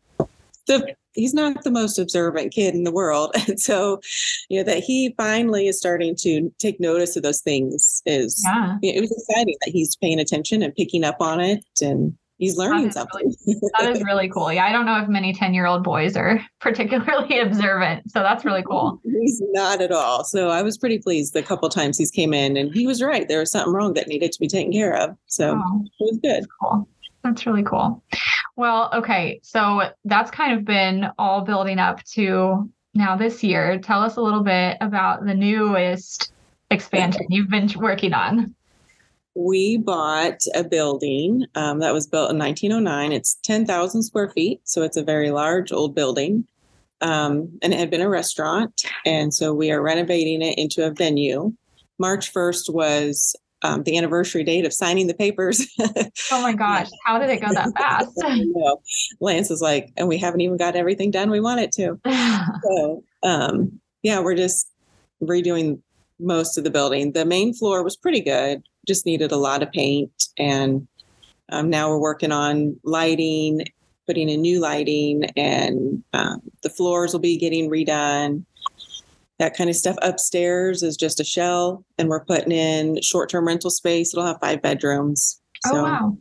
[0.66, 3.34] the he's not the most observant kid in the world.
[3.50, 4.00] And so
[4.48, 8.76] you know that he finally is starting to take notice of those things is yeah.
[8.82, 12.84] it was exciting that he's paying attention and picking up on it and he's learning
[12.84, 13.34] that something.
[13.46, 14.52] really, that is really cool.
[14.52, 18.44] Yeah i don't know if many 10 year old boys are particularly observant so that's
[18.44, 19.00] really cool.
[19.04, 20.22] He's not at all.
[20.22, 23.26] So i was pretty pleased the couple times he's came in and he was right
[23.26, 25.16] there was something wrong that needed to be taken care of.
[25.26, 26.44] So oh, it was good.
[26.60, 26.86] Cool
[27.22, 28.02] that's really cool
[28.60, 29.40] well, okay.
[29.42, 33.78] So that's kind of been all building up to now this year.
[33.78, 36.30] Tell us a little bit about the newest
[36.70, 38.54] expansion you've been working on.
[39.34, 43.12] We bought a building um, that was built in 1909.
[43.12, 44.60] It's 10,000 square feet.
[44.64, 46.46] So it's a very large old building.
[47.00, 48.82] Um, and it had been a restaurant.
[49.06, 51.54] And so we are renovating it into a venue.
[51.98, 55.66] March 1st was um, the anniversary date of signing the papers.
[56.32, 58.10] oh my gosh, how did it go that fast?
[59.20, 61.98] Lance is like, and we haven't even got everything done we want it to.
[62.64, 64.70] so, um, yeah, we're just
[65.22, 65.80] redoing
[66.18, 67.12] most of the building.
[67.12, 70.12] The main floor was pretty good, just needed a lot of paint.
[70.38, 70.86] And
[71.50, 73.64] um, now we're working on lighting,
[74.06, 78.44] putting in new lighting, and um, the floors will be getting redone
[79.40, 79.96] that kind of stuff.
[80.02, 84.14] Upstairs is just a shell, and we're putting in short term rental space.
[84.14, 85.40] It'll have five bedrooms.
[85.66, 86.18] Oh, so, oh, wow.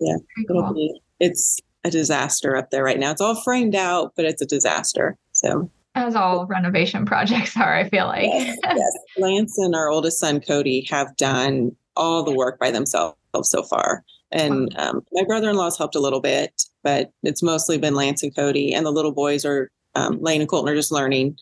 [0.00, 0.16] Yeah.
[0.46, 0.74] Cool.
[0.74, 3.10] Be, it's a disaster up there right now.
[3.10, 5.16] It's all framed out, but it's a disaster.
[5.32, 8.26] So, as all renovation projects are, I feel like.
[8.30, 8.92] yes, yes.
[9.16, 14.04] Lance and our oldest son, Cody, have done all the work by themselves so far.
[14.30, 18.22] And um, my brother in law's helped a little bit, but it's mostly been Lance
[18.22, 18.74] and Cody.
[18.74, 21.38] And the little boys are, um, Lane and Colton are just learning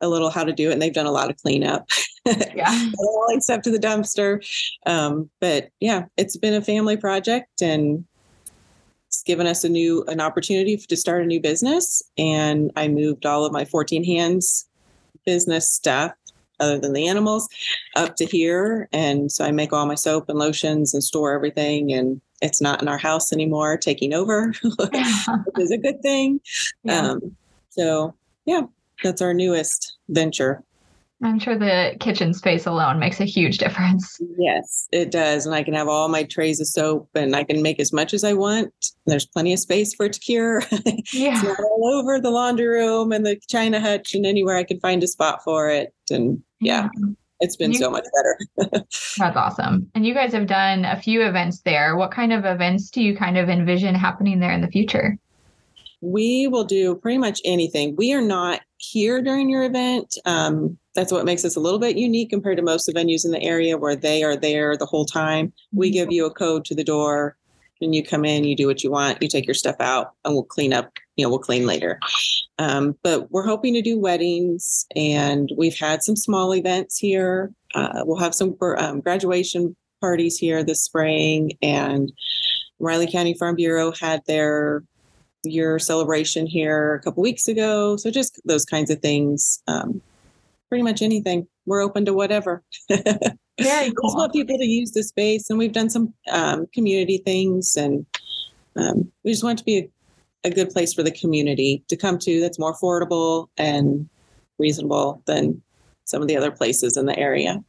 [0.00, 1.88] a little how to do it, and they've done a lot of cleanup.
[2.54, 4.44] Yeah, all stuff to the dumpster.
[4.84, 8.04] Um, but yeah, it's been a family project, and
[9.08, 12.02] it's given us a new an opportunity to start a new business.
[12.18, 14.68] And I moved all of my 14 hands
[15.24, 16.12] business stuff
[16.60, 17.48] other than the animals
[17.96, 21.92] up to here and so i make all my soap and lotions and store everything
[21.92, 26.40] and it's not in our house anymore taking over which is a good thing
[26.84, 27.00] yeah.
[27.00, 27.36] um,
[27.70, 28.62] so yeah
[29.02, 30.64] that's our newest venture.
[31.22, 34.18] I'm sure the kitchen space alone makes a huge difference.
[34.38, 35.44] Yes, it does.
[35.44, 38.14] And I can have all my trays of soap and I can make as much
[38.14, 38.72] as I want.
[39.04, 40.62] There's plenty of space for it to cure.
[41.12, 41.34] Yeah.
[41.34, 44.80] it's not all over the laundry room and the china hutch and anywhere I can
[44.80, 45.92] find a spot for it.
[46.10, 47.08] And yeah, yeah.
[47.40, 48.84] it's been you, so much better.
[49.18, 49.90] that's awesome.
[49.94, 51.96] And you guys have done a few events there.
[51.96, 55.18] What kind of events do you kind of envision happening there in the future?
[56.00, 57.96] We will do pretty much anything.
[57.96, 60.16] We are not here during your event.
[60.24, 63.24] Um, that's what makes us a little bit unique compared to most of the venues
[63.24, 65.52] in the area where they are there the whole time.
[65.72, 65.94] We mm-hmm.
[65.94, 67.36] give you a code to the door
[67.80, 70.34] and you come in, you do what you want, you take your stuff out, and
[70.34, 70.90] we'll clean up.
[71.16, 71.98] You know, we'll clean later.
[72.58, 77.52] Um, but we're hoping to do weddings, and we've had some small events here.
[77.74, 82.12] Uh, we'll have some um, graduation parties here this spring, and
[82.78, 84.82] Riley County Farm Bureau had their
[85.44, 87.96] your celebration here a couple weeks ago.
[87.96, 89.62] So just those kinds of things.
[89.66, 90.02] Um,
[90.68, 91.46] pretty much anything.
[91.66, 92.62] We're open to whatever.
[92.88, 94.08] Very cool.
[94.08, 98.06] just want people to use the space, and we've done some um, community things, and
[98.76, 102.18] um, we just want to be a, a good place for the community to come
[102.20, 102.40] to.
[102.40, 104.08] That's more affordable and
[104.58, 105.60] reasonable than
[106.04, 107.62] some of the other places in the area.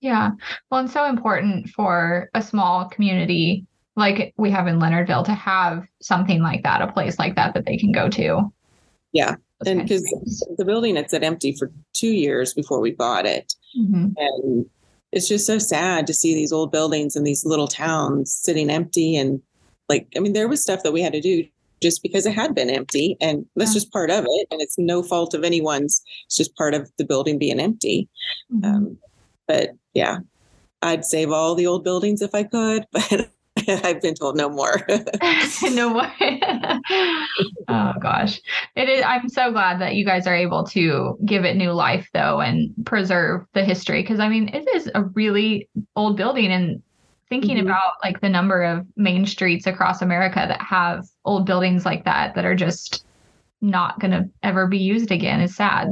[0.00, 0.32] Yeah.
[0.70, 5.86] Well, it's so important for a small community like we have in Leonardville to have
[6.02, 8.52] something like that, a place like that that they can go to.
[9.12, 9.36] Yeah.
[9.64, 10.02] and because
[10.58, 13.54] the building had sat empty for two years before we bought it.
[13.78, 14.08] Mm-hmm.
[14.16, 14.66] And
[15.12, 19.16] it's just so sad to see these old buildings in these little towns sitting empty.
[19.16, 19.40] And
[19.88, 21.46] like, I mean, there was stuff that we had to do
[21.80, 23.16] just because it had been empty.
[23.20, 23.74] And that's yeah.
[23.74, 24.48] just part of it.
[24.50, 26.02] And it's no fault of anyone's.
[26.26, 28.08] It's just part of the building being empty.
[28.52, 28.64] Mm-hmm.
[28.64, 28.98] Um,
[29.46, 30.18] but yeah,
[30.82, 33.30] I'd save all the old buildings if I could, but
[33.68, 34.84] I've been told no more.
[35.62, 36.12] no more.
[37.68, 38.40] oh gosh.
[38.74, 42.08] It is I'm so glad that you guys are able to give it new life
[42.12, 46.82] though and preserve the history because I mean it is a really old building and
[47.28, 47.66] thinking mm-hmm.
[47.66, 52.34] about like the number of main streets across America that have old buildings like that
[52.34, 53.04] that are just
[53.60, 55.88] not going to ever be used again is sad.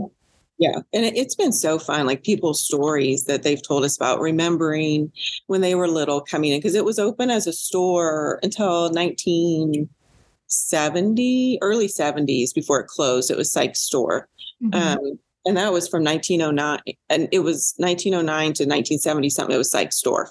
[0.62, 0.78] Yeah.
[0.92, 5.10] And it, it's been so fun, like people's stories that they've told us about remembering
[5.48, 11.58] when they were little coming in, because it was open as a store until 1970,
[11.60, 13.28] early 70s before it closed.
[13.28, 14.28] It was Sikes Store.
[14.62, 14.74] Mm-hmm.
[14.74, 16.78] Um, and that was from 1909.
[17.10, 19.56] And it was 1909 to 1970 something.
[19.56, 20.30] It was Sikes Store.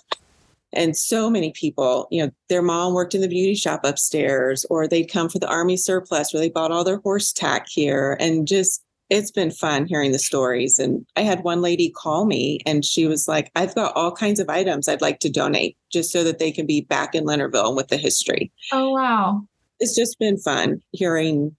[0.71, 4.87] And so many people, you know, their mom worked in the beauty shop upstairs, or
[4.87, 8.47] they'd come for the army surplus, where they bought all their horse tack here, and
[8.47, 10.79] just it's been fun hearing the stories.
[10.79, 14.39] And I had one lady call me and she was like, I've got all kinds
[14.39, 17.75] of items I'd like to donate just so that they can be back in Leonardville
[17.75, 18.53] with the history.
[18.71, 19.45] Oh, wow.
[19.81, 21.53] It's just been fun hearing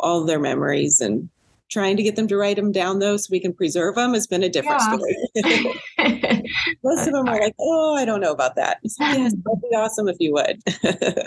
[0.00, 1.28] all their memories and
[1.70, 4.26] trying to get them to write them down though so we can preserve them has
[4.26, 4.96] been a different yeah.
[4.96, 5.72] story.
[6.84, 8.78] Most of them are like, oh, I don't know about that.
[8.82, 10.62] yes, that'd be awesome if you would.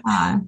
[0.09, 0.39] uh,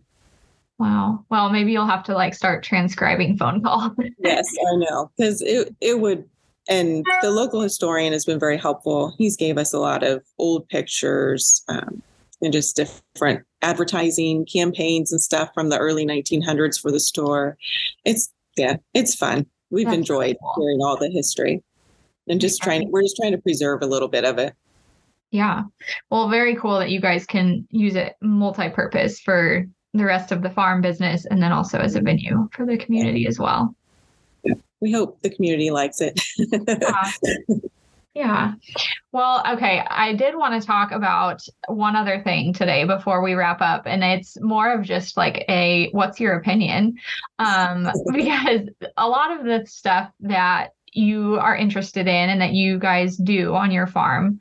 [0.80, 1.26] Wow.
[1.30, 3.92] Well, maybe you'll have to like start transcribing phone calls.
[4.20, 5.12] yes, I know.
[5.18, 6.28] Because it it would
[6.70, 9.14] and the local historian has been very helpful.
[9.18, 12.02] He's gave us a lot of old pictures um,
[12.42, 17.58] and just different advertising campaigns and stuff from the early 1900s for the store.
[18.06, 19.46] It's yeah, it's fun.
[19.72, 20.54] We've That's enjoyed cool.
[20.58, 21.62] hearing all the history
[22.28, 22.90] and just trying.
[22.90, 24.54] We're just trying to preserve a little bit of it.
[25.32, 25.64] Yeah.
[26.10, 30.50] Well, very cool that you guys can use it multi-purpose for the rest of the
[30.50, 33.76] farm business and then also as a venue for the community as well.
[34.82, 36.22] We hope the community likes it.
[36.38, 37.12] yeah.
[38.14, 38.54] yeah.
[39.12, 39.84] Well, okay.
[39.90, 44.04] I did want to talk about one other thing today before we wrap up, and
[44.04, 46.96] it's more of just like a what's your opinion?
[47.40, 52.80] Um, because a lot of the stuff that you are interested in and that you
[52.80, 54.40] guys do on your farm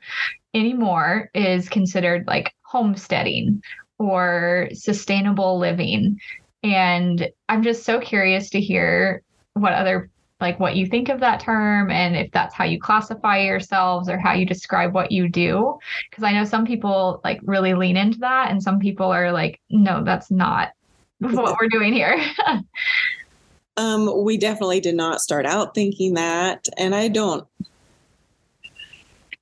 [0.53, 3.61] anymore is considered like homesteading
[3.99, 6.19] or sustainable living.
[6.63, 9.21] And I'm just so curious to hear
[9.53, 10.09] what other
[10.39, 14.17] like what you think of that term and if that's how you classify yourselves or
[14.17, 15.77] how you describe what you do
[16.09, 19.59] because i know some people like really lean into that and some people are like
[19.69, 20.71] no that's not
[21.19, 22.17] what we're doing here
[23.77, 27.45] um we definitely did not start out thinking that and i don't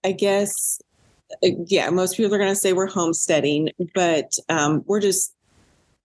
[0.03, 0.79] i guess
[1.41, 5.34] yeah, most people are going to say we're homesteading, but um, we're just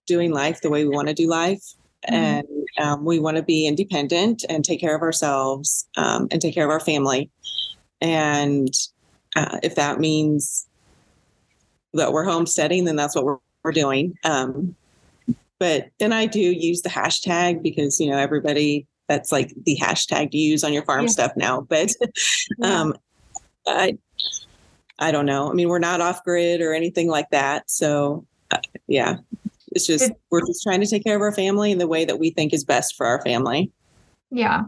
[0.05, 1.63] doing life the way we want to do life.
[2.07, 2.15] Mm-hmm.
[2.15, 2.47] And
[2.79, 6.65] um, we want to be independent and take care of ourselves um, and take care
[6.65, 7.29] of our family.
[8.01, 8.73] And
[9.35, 10.67] uh, if that means
[11.93, 14.15] that we're homesteading, then that's what we're, we're doing.
[14.23, 14.75] Um,
[15.59, 20.31] but then I do use the hashtag because, you know, everybody that's like the hashtag
[20.31, 21.07] to use on your farm yeah.
[21.07, 21.61] stuff now.
[21.61, 21.91] But
[22.57, 22.81] yeah.
[22.81, 22.95] um,
[23.65, 23.97] I,
[24.99, 25.49] I don't know.
[25.49, 27.69] I mean, we're not off grid or anything like that.
[27.69, 29.17] So, uh, yeah,
[29.71, 32.19] it's just, we're just trying to take care of our family in the way that
[32.19, 33.71] we think is best for our family.
[34.29, 34.63] Yeah.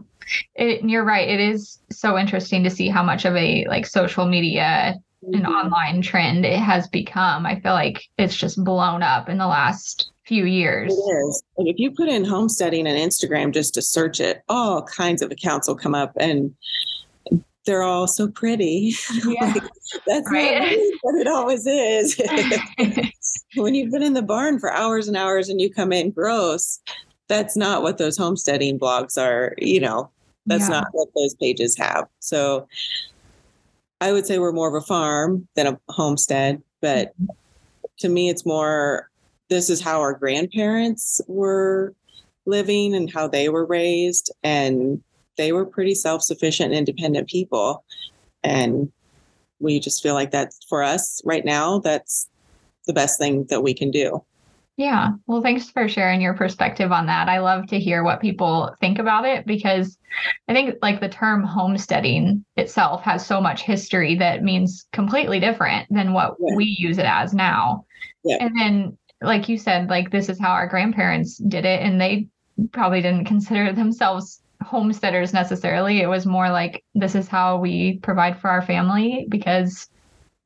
[0.56, 1.28] It, you're right.
[1.28, 5.34] It is so interesting to see how much of a like social media mm-hmm.
[5.34, 7.46] and online trend it has become.
[7.46, 10.92] I feel like it's just blown up in the last few years.
[10.92, 11.42] It is.
[11.56, 15.30] And if you put in homesteading and Instagram just to search it, all kinds of
[15.30, 16.12] accounts will come up.
[16.18, 16.56] And
[17.66, 18.94] they're all so pretty.
[19.26, 19.52] Yeah.
[19.54, 19.62] like,
[20.06, 20.76] that's right.
[20.76, 22.20] not what it always is.
[23.56, 26.80] when you've been in the barn for hours and hours and you come in gross,
[27.28, 30.10] that's not what those homesteading blogs are, you know,
[30.46, 30.80] that's yeah.
[30.80, 32.08] not what those pages have.
[32.20, 32.68] So
[34.00, 37.26] I would say we're more of a farm than a homestead, but mm-hmm.
[37.98, 39.10] to me, it's more
[39.48, 41.94] this is how our grandparents were
[42.44, 44.32] living and how they were raised.
[44.42, 45.02] And
[45.36, 47.84] they were pretty self-sufficient and independent people.
[48.42, 48.90] And
[49.58, 52.28] we just feel like that's for us right now that's
[52.86, 54.22] the best thing that we can do.
[54.76, 55.12] Yeah.
[55.26, 57.28] Well thanks for sharing your perspective on that.
[57.28, 59.98] I love to hear what people think about it because
[60.48, 65.86] i think like the term homesteading itself has so much history that means completely different
[65.90, 66.56] than what yeah.
[66.56, 67.84] we use it as now.
[68.24, 68.38] Yeah.
[68.40, 72.28] and then like you said like this is how our grandparents did it and they
[72.72, 76.00] probably didn't consider themselves homesteaders necessarily.
[76.00, 79.88] It was more like this is how we provide for our family because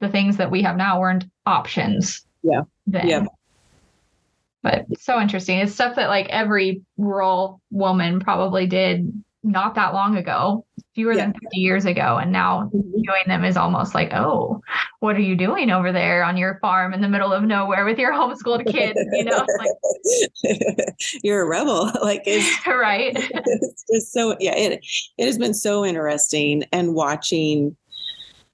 [0.01, 2.25] the things that we have now weren't options.
[2.43, 2.63] Yeah.
[2.87, 3.09] Then.
[3.09, 3.25] Yeah.
[4.63, 5.59] But so interesting.
[5.59, 9.11] It's stuff that like every rural woman probably did
[9.43, 11.27] not that long ago, fewer yeah.
[11.27, 12.19] than 50 years ago.
[12.19, 13.03] And now mm-hmm.
[13.03, 14.61] doing them is almost like, oh,
[15.01, 17.99] what are you doing over there on your farm in the middle of nowhere with
[17.99, 18.99] your homeschooled kids?
[19.13, 21.91] You know, like you're a rebel.
[22.01, 23.13] Like it's right.
[23.15, 24.85] It's just so yeah, it
[25.19, 27.77] it has been so interesting and watching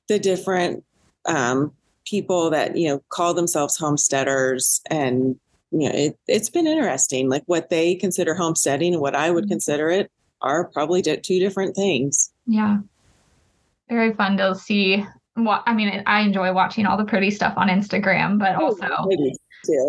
[0.09, 0.84] the different
[1.26, 1.72] um
[2.07, 5.37] people that, you know, call themselves homesteaders and
[5.70, 9.45] you know, it, it's been interesting, like what they consider homesteading and what I would
[9.45, 9.53] mm-hmm.
[9.53, 10.11] consider it
[10.43, 12.32] are probably two different things.
[12.47, 12.78] Yeah.
[13.89, 17.68] very fun to see what I mean, I enjoy watching all the pretty stuff on
[17.68, 18.87] Instagram, but oh, also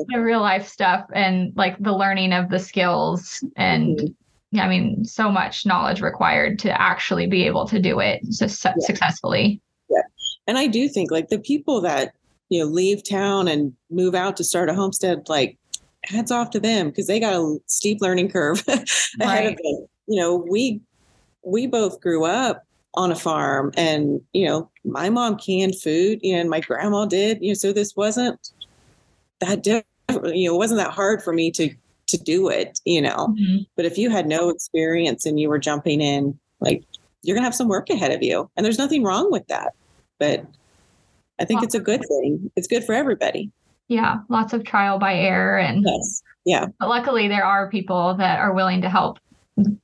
[0.08, 4.60] the real life stuff and like the learning of the skills and mm-hmm.
[4.60, 8.74] I mean, so much knowledge required to actually be able to do it su- yeah.
[8.80, 9.62] successfully.
[9.90, 10.02] Yeah.
[10.48, 12.14] And I do think like the people that,
[12.50, 15.58] you know, leave town and move out to start a homestead, like
[16.06, 18.88] hats off to them because they got a steep learning curve ahead
[19.20, 19.48] right.
[19.48, 19.88] of them.
[20.08, 20.82] You know, we
[21.44, 26.50] we both grew up on a farm and you know my mom canned food and
[26.50, 28.52] my grandma did you know so this wasn't
[29.40, 29.86] that different
[30.36, 31.70] you know it wasn't that hard for me to
[32.08, 33.36] to do it you know.
[33.40, 33.64] Mm-hmm.
[33.76, 36.84] but if you had no experience and you were jumping in like
[37.22, 38.50] you're gonna have some work ahead of you.
[38.56, 39.74] And there's nothing wrong with that.
[40.20, 40.46] But
[41.40, 42.50] i think it's a good thing.
[42.56, 43.52] It's good for everybody.
[43.90, 46.24] Yeah lots of trial by error and yes.
[46.46, 46.68] Yeah.
[46.80, 49.20] But luckily there are people that are willing to help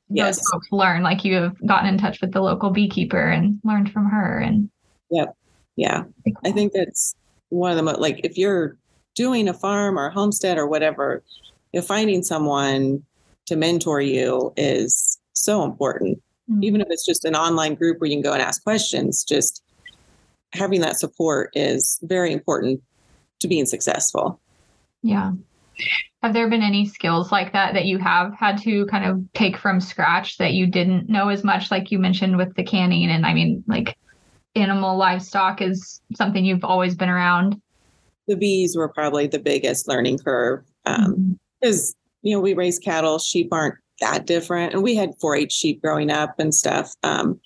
[0.10, 0.38] yes.
[0.38, 3.92] those folks learn like you have gotten in touch with the local beekeeper and learned
[3.92, 4.70] from her and
[5.10, 5.36] yep.
[5.76, 6.04] Yeah.
[6.46, 7.16] I think that's
[7.50, 8.78] one of the most like if you're
[9.16, 11.24] doing a farm or a homestead or whatever
[11.72, 13.04] you know, finding someone
[13.48, 16.22] to mentor you is so important.
[16.50, 16.64] Mm-hmm.
[16.66, 19.64] even if it's just an online group where you can go and ask questions just
[20.52, 22.82] having that support is very important
[23.40, 24.42] to being successful.
[25.04, 25.32] Yeah
[26.24, 29.58] have there been any skills like that that you have had to kind of take
[29.58, 33.10] from scratch that you didn't know as much, like you mentioned with the canning?
[33.10, 33.98] And I mean, like
[34.56, 37.62] animal livestock is something you've always been around.
[38.30, 42.28] The bees were probably the biggest learning curve because, um, mm-hmm.
[42.28, 44.74] you know, we raise cattle, sheep aren't that different.
[44.74, 46.94] And we had 4 H sheep growing up and stuff.
[47.04, 47.38] Um,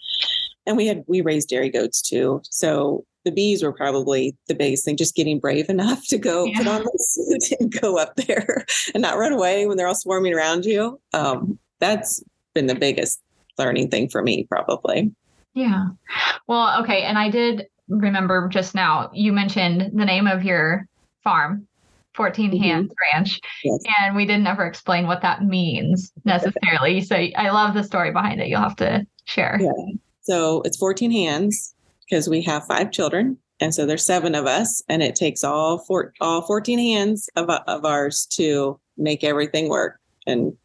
[0.68, 2.42] and we had, we raised dairy goats too.
[2.44, 6.58] So the bees were probably the biggest thing, just getting brave enough to go yeah.
[6.58, 9.96] put on the suit and go up there and not run away when they're all
[9.96, 10.98] swarming around you.
[11.14, 12.24] Um, that's
[12.56, 13.22] been the biggest
[13.58, 15.12] learning thing for me, probably.
[15.54, 15.88] Yeah.
[16.48, 17.04] Well, okay.
[17.04, 20.88] And I did remember just now, you mentioned the name of your
[21.22, 21.68] farm,
[22.14, 22.64] 14 mm-hmm.
[22.64, 23.42] Hands Ranch.
[23.66, 23.84] Yes.
[24.00, 27.02] And we didn't ever explain what that means necessarily.
[27.02, 28.48] so I love the story behind it.
[28.48, 29.58] You'll have to share.
[29.60, 29.96] Yeah.
[30.22, 31.74] So it's 14 hands
[32.08, 33.38] because we have five children.
[33.60, 37.50] And so there's seven of us, and it takes all four, all 14 hands of,
[37.50, 40.00] of ours to make everything work.
[40.28, 40.56] And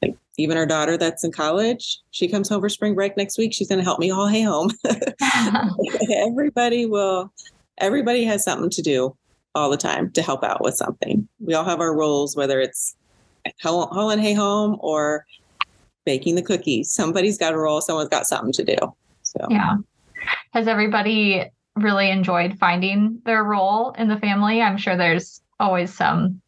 [0.00, 3.52] like even our daughter that's in college, she comes home for spring break next week.
[3.52, 4.70] She's going to help me haul hay home.
[6.14, 7.32] everybody will,
[7.78, 9.16] everybody has something to do
[9.56, 11.26] all the time to help out with something.
[11.40, 12.94] We all have our roles, whether it's
[13.60, 15.24] hauling hay home or
[16.04, 16.92] baking the cookies.
[16.92, 18.76] Somebody's got a role, someone's got something to do.
[19.24, 19.78] So, yeah
[20.52, 24.62] has everybody really enjoyed finding their role in the family?
[24.62, 26.40] I'm sure there's always some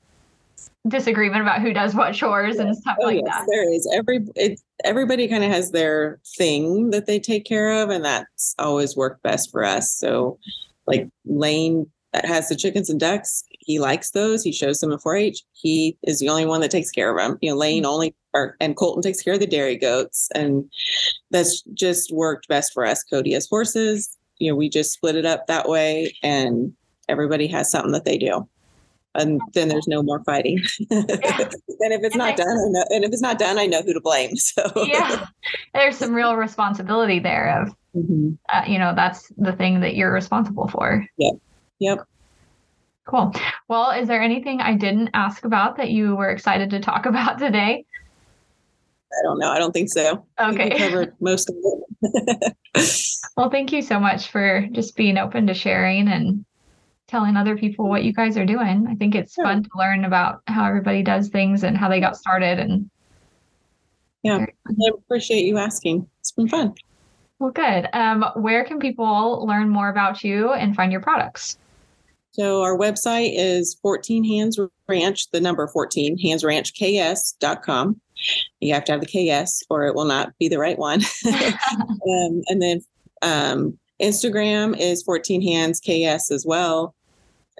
[0.86, 2.62] disagreement about who does what chores yeah.
[2.62, 3.46] and stuff oh, like yes, that.
[3.48, 7.90] There is every it, everybody kind of has their thing that they take care of,
[7.90, 9.90] and that's always worked best for us.
[9.92, 10.38] So,
[10.86, 13.44] like Lane that has the chickens and ducks.
[13.68, 14.42] He likes those.
[14.42, 15.42] He shows them in 4-H.
[15.52, 17.36] He is the only one that takes care of them.
[17.42, 17.92] You know, Lane mm-hmm.
[17.92, 20.64] only or, and Colton takes care of the dairy goats, and
[21.30, 23.04] that's just worked best for us.
[23.04, 24.16] Cody has horses.
[24.38, 26.72] You know, we just split it up that way, and
[27.10, 28.48] everybody has something that they do.
[29.14, 30.60] And then there's no more fighting.
[30.90, 31.00] Yeah.
[31.00, 33.82] and if it's and not done, I know, and if it's not done, I know
[33.82, 34.30] who to blame.
[34.36, 35.26] So yeah,
[35.74, 37.60] there's some real responsibility there.
[37.60, 38.30] Of mm-hmm.
[38.48, 41.06] uh, you know, that's the thing that you're responsible for.
[41.18, 41.32] Yeah.
[41.80, 42.06] Yep.
[43.08, 43.32] Cool.
[43.68, 47.38] Well, is there anything I didn't ask about that you were excited to talk about
[47.38, 47.84] today?
[49.10, 49.50] I don't know.
[49.50, 50.26] I don't think so.
[50.38, 50.68] Okay.
[50.68, 51.56] Think covered most of
[52.02, 52.56] it.
[53.36, 56.44] well, thank you so much for just being open to sharing and
[57.06, 58.86] telling other people what you guys are doing.
[58.86, 59.44] I think it's sure.
[59.44, 62.90] fun to learn about how everybody does things and how they got started and
[64.24, 66.06] yeah, I appreciate you asking.
[66.20, 66.74] It's been fun.
[67.38, 67.88] Well, good.
[67.92, 71.56] Um, where can people learn more about you and find your products?
[72.32, 74.58] So our website is 14 Hands
[74.88, 78.00] Ranch, the number 14, handsranchks.com.
[78.60, 81.00] You have to have the KS or it will not be the right one.
[81.26, 82.80] um, and then
[83.22, 86.94] um, Instagram is 14 Hands KS as well.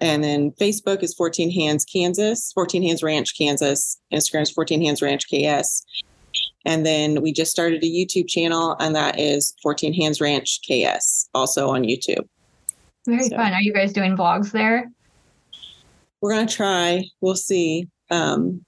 [0.00, 4.00] And then Facebook is 14 Hands Kansas, 14 Hands Ranch Kansas.
[4.12, 5.84] Instagram is 14 Hands Ranch KS.
[6.64, 11.28] And then we just started a YouTube channel, and that is 14 Hands Ranch KS,
[11.34, 12.28] also on YouTube.
[13.08, 13.54] Very so, fun.
[13.54, 14.90] Are you guys doing vlogs there?
[16.20, 17.04] We're going to try.
[17.22, 17.88] We'll see.
[18.10, 18.64] Um,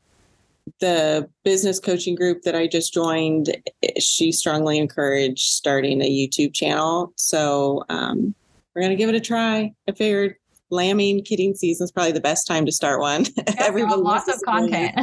[0.80, 3.54] the business coaching group that I just joined,
[3.98, 7.12] she strongly encouraged starting a YouTube channel.
[7.16, 8.34] So um,
[8.74, 9.74] we're going to give it a try.
[9.86, 10.36] I figured
[10.70, 13.26] lambing kidding season is probably the best time to start one.
[13.58, 14.94] Everybody lots of content.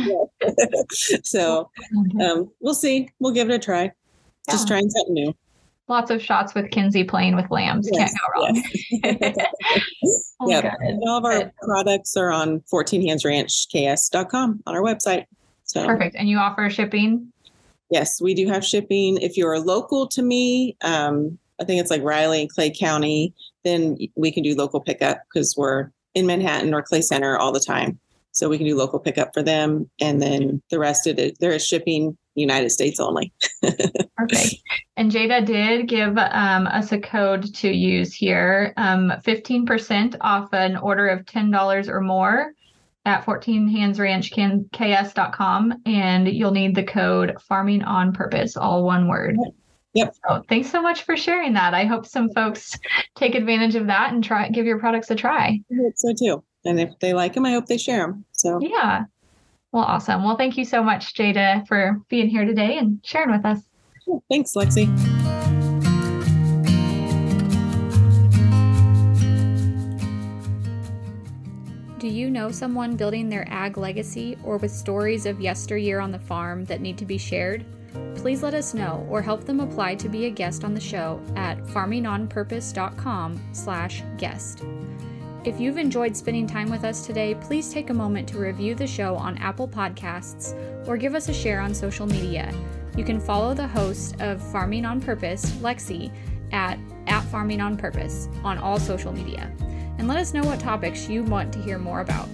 [1.23, 1.69] so
[2.19, 3.09] um, we'll see.
[3.19, 3.83] We'll give it a try.
[3.83, 3.91] Yeah.
[4.49, 5.33] Just trying something new.
[5.88, 7.89] Lots of shots with Kinsey playing with lambs.
[7.91, 8.63] Yes, Can't go wrong.
[10.03, 10.33] Yes.
[10.39, 15.25] oh, yeah, all of our products are on 14handsranchks.com on our website.
[15.63, 16.15] So perfect.
[16.15, 17.31] And you offer shipping?
[17.89, 19.17] Yes, we do have shipping.
[19.17, 23.33] If you're local to me, um, I think it's like Riley and Clay County,
[23.63, 27.59] then we can do local pickup because we're in Manhattan or Clay Center all the
[27.59, 27.99] time.
[28.31, 29.89] So we can do local pickup for them.
[29.99, 33.33] And then the rest of it, there is shipping United States only.
[33.61, 34.55] Perfect.
[34.95, 40.77] And Jada did give um, us a code to use here um, 15% off an
[40.77, 42.53] order of $10 or more
[43.05, 45.81] at 14handsranchks.com.
[45.85, 49.38] And you'll need the code farming on purpose, all one word.
[49.93, 50.15] Yep.
[50.27, 51.73] So thanks so much for sharing that.
[51.73, 52.77] I hope some folks
[53.15, 55.59] take advantage of that and try give your products a try.
[55.71, 56.43] I hope so too.
[56.65, 58.25] And if they like them, I hope they share them.
[58.33, 59.05] So yeah.
[59.78, 60.23] Well, awesome.
[60.23, 63.61] Well, thank you so much, Jada, for being here today and sharing with us.
[64.28, 64.88] Thanks, Lexi.
[71.99, 76.17] Do you know someone building their ag legacy or with stories of yesteryear on the
[76.17, 77.63] farm that need to be shared?
[78.15, 81.21] Please let us know or help them apply to be a guest on the show
[81.36, 84.63] at farmingonpurpose.com slash guest.
[85.43, 88.88] If you've enjoyed spending time with us today, please take a moment to review the
[88.88, 90.53] show on Apple Podcasts
[90.88, 92.53] or give us a share on social media.
[92.97, 96.11] You can follow the host of Farming on Purpose, Lexi,
[96.51, 99.51] at, at Farming on Purpose on all social media.
[99.97, 102.27] And let us know what topics you want to hear more about.